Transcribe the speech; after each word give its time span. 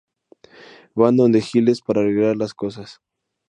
Van 0.95 1.15
donde 1.15 1.41
Giles 1.41 1.79
para 1.81 2.01
arreglar 2.01 2.35
las 2.35 2.55
cosas. 2.55 3.01